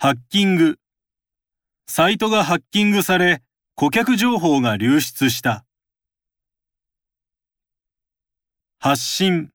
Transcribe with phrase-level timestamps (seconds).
[0.00, 0.78] ハッキング。
[1.88, 3.42] サイトがハッキングされ、
[3.74, 5.64] 顧客情報が流出した。
[8.78, 9.50] 発信。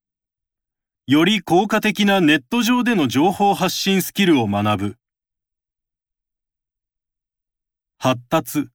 [1.07, 4.97] より効果的なネット上での情報発信スキルを学ぶ。
[7.97, 8.67] 発達。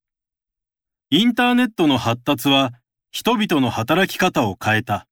[1.10, 2.72] インターネットの発達は
[3.10, 5.06] 人々の働き方を変えた。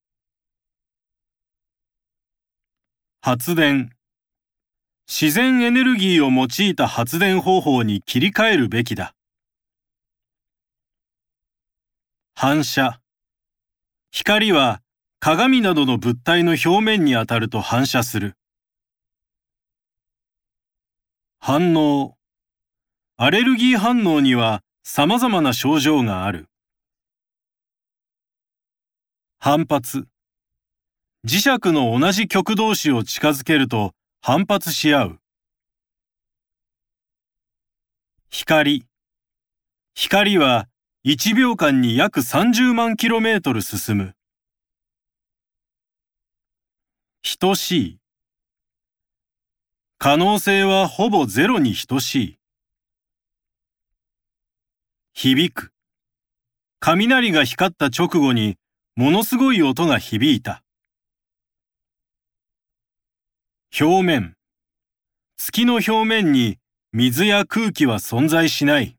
[3.21, 3.96] 発電。
[5.09, 9.15] 自然エネルギーを用いた発電方法に切り替えるべきだ。
[12.35, 13.01] 反射。
[14.11, 14.83] 光は
[15.21, 18.35] 鏡などの物体の表面に当たると反射する。
[21.39, 22.17] 反応。
[23.17, 26.49] アレルギー反応には様々な症状がある。
[29.39, 30.09] 反発。
[31.25, 35.21] 磁石の同じ極同士を近づけると反発し合う。
[38.31, 38.85] 光。
[39.95, 40.69] 光は
[41.05, 44.17] 1秒間に約30万キロメートル進む。
[47.39, 47.99] 等しい。
[49.99, 52.39] 可能性はほぼゼロに等しい。
[55.13, 55.73] 響く。
[56.81, 58.57] 雷が光った直後に
[58.97, 60.63] ものすごい音が響いた。
[63.79, 64.35] 表面。
[65.37, 66.57] 月の表面に
[66.95, 68.97] 水や空気は存在しない。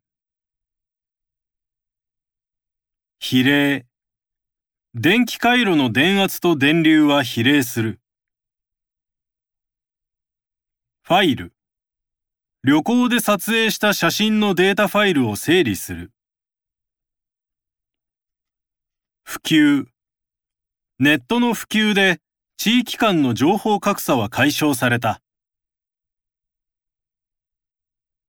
[3.17, 3.87] 比例。
[4.93, 7.99] 電気回路の電圧と電流は比例する。
[11.01, 11.53] ファイル。
[12.63, 16.11] 旅行で撮影した写真のデータファイルを整理する。
[19.23, 19.87] 普及。
[20.99, 22.21] ネットの普及で
[22.59, 25.21] 地域間の情報格差は解消された。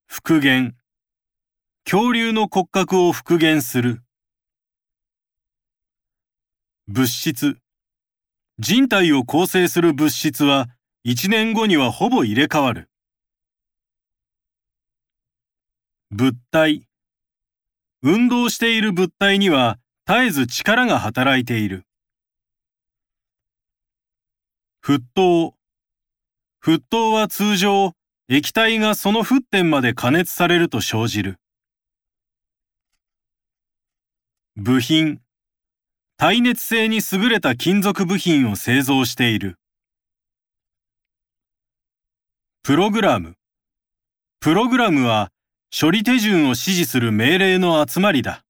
[0.07, 0.77] 復元。
[1.85, 4.03] 恐竜の骨格を復元する。
[6.89, 7.57] 物質。
[8.59, 10.69] 人体を構成する物質は
[11.07, 12.91] 1年後にはほぼ入れ替わる。
[16.11, 16.87] 物体。
[18.03, 21.88] 運動している物体には絶えず力が働いている。
[24.89, 25.55] 沸騰。
[26.63, 27.93] 沸騰は通常、
[28.31, 31.37] 液体がその沸点まで加熱されると生じる。
[34.57, 35.21] 部品。
[36.17, 39.59] 耐熱性に優れた金属部品を製造している。
[42.63, 43.35] プログラム。
[44.41, 45.29] プログラムは
[45.79, 48.43] 処理手順を指示する命令の集まりだ。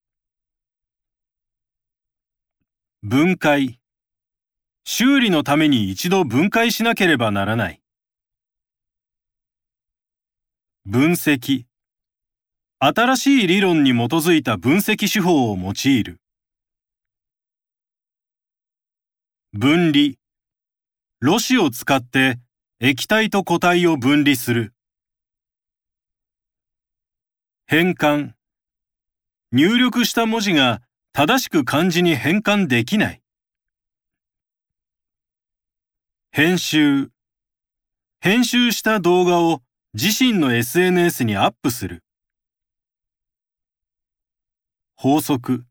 [3.02, 3.77] 分解。
[4.90, 7.82] 修理のために一度分解しなければならない。
[10.86, 11.66] 分析。
[12.78, 16.22] 新しい理論に基づいた分析手法を用いる。
[19.52, 20.14] 分離。
[21.20, 22.38] ろ紙を使って
[22.80, 24.72] 液体と固体を分離する。
[27.66, 28.32] 変換。
[29.52, 30.80] 入力した文字が
[31.12, 33.20] 正しく漢字に変換できない。
[36.38, 37.10] 編集。
[38.20, 39.60] 編集した動画を
[39.92, 42.04] 自身の SNS にアップする。
[44.94, 45.64] 法則。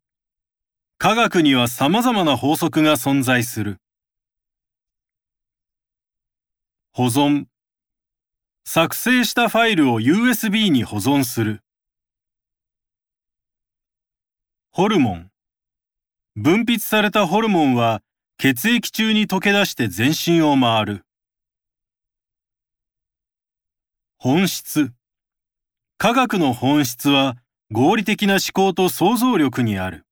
[0.97, 3.77] 科学には様々な法則が存在する。
[6.91, 7.45] 保存。
[8.66, 11.61] 作成したファイルを USB に保存する。
[14.72, 15.31] ホルモン。
[16.35, 18.01] 分泌されたホルモンは
[18.40, 21.06] 血液中に溶け出して全身を回る。
[24.20, 24.92] 本質。
[25.98, 27.38] 科学の本質は
[27.72, 30.06] 合理的な思考と想像力にある。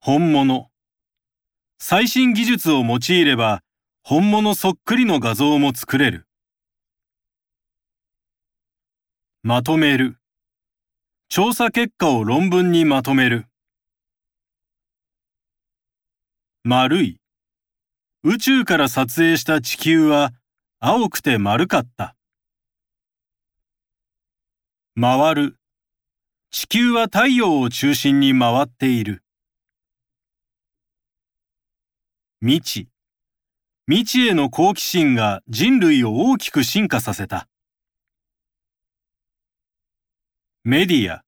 [0.00, 0.72] 本物。
[1.78, 3.62] 最新技術を用いれば
[4.02, 6.26] 本物そっくりの画像も作れる。
[9.44, 10.16] まとめる。
[11.28, 13.46] 調査結果を論文にまとめる。
[16.64, 17.18] 丸い。
[18.22, 20.32] 宇宙から撮影した地球は
[20.78, 22.14] 青くて丸かった。
[24.94, 25.56] 回る。
[26.52, 29.24] 地球は太陽を中心に回っている。
[32.40, 32.88] 未知。
[33.90, 37.48] 未知への好奇心が人類を大きく進化させた。
[40.62, 41.24] メディア。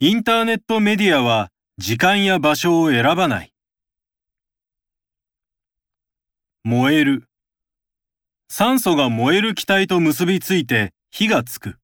[0.00, 1.48] インターネットメディアは
[1.78, 3.54] 時間や場所を選ばない。
[6.64, 7.24] 燃える。
[8.48, 11.78] 酸素が燃える気体と結びついて火がつく。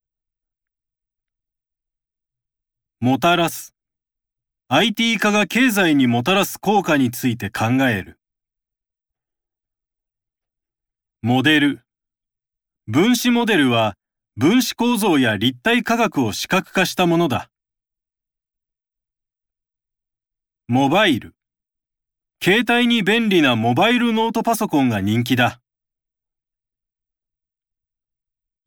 [3.01, 3.73] もたらす。
[4.69, 8.19] IT 化が経済にもたらす効果について考える。
[11.23, 11.81] モデル。
[12.89, 13.95] 分子モデルは
[14.37, 17.49] 分子構造や立体化学を視覚化したものだ。
[20.67, 21.35] モバイル。
[22.47, 25.63] 携帯に便利なモバイルノートパソコンが人気だ。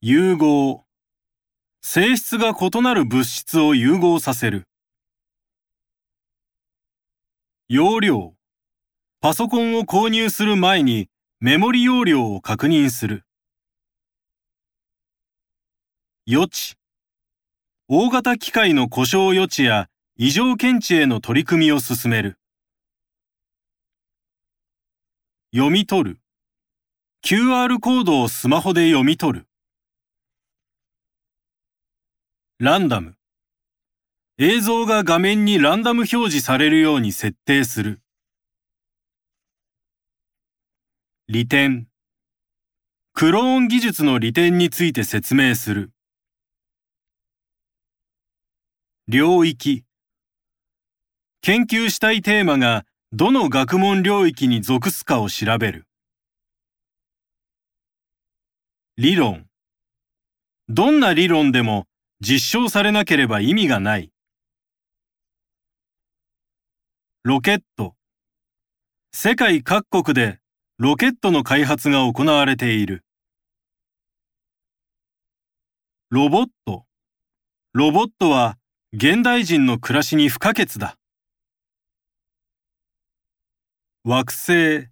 [0.02, 0.84] 融合。
[1.84, 4.64] 性質が異なる物質を融合させる。
[7.70, 8.34] 容量。
[9.22, 11.08] パソコンを購入する前に
[11.40, 13.26] メモリ容量を確認する。
[16.26, 16.78] 予知。
[17.88, 22.40] 大型機械の故障予知や異常検知への取り組みを進める。
[25.56, 26.20] 読み取る。
[27.26, 29.48] QR コードをスマホで読み取る。
[32.60, 33.16] ランダム。
[34.40, 38.02] 映像が画面にランダム表示されるように設定する。
[41.30, 41.88] 利点。
[43.14, 45.92] クローン技術の利点について説明する。
[49.08, 49.86] 領域。
[51.42, 55.88] 研究したいテーマがどの学問領域に属すかを調べる。
[58.98, 59.46] 理論。
[60.68, 61.86] どんな理論でも
[62.20, 64.12] 実証されなければ意味がない。
[67.24, 67.96] ロケット。
[69.14, 70.40] 世界各国で
[70.78, 73.06] ロケットの開発が行われている。
[76.10, 76.84] ロボット。
[77.72, 78.58] ロボットは
[78.92, 80.97] 現代人の暮らしに不可欠だ。
[84.08, 84.88] 惑星。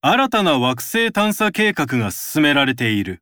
[0.00, 3.20] 新たな惑星探査計画が進められている。